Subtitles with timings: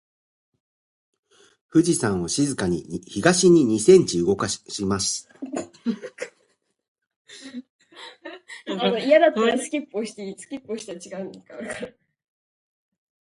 [1.71, 5.29] 富士山を静かに東に二センチ動かします。